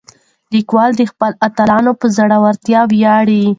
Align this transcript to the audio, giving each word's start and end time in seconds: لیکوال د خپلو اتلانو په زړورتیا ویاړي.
لیکوال 0.53 0.91
د 0.97 1.01
خپلو 1.11 1.37
اتلانو 1.47 1.91
په 1.99 2.05
زړورتیا 2.15 2.81
ویاړي. 2.91 3.43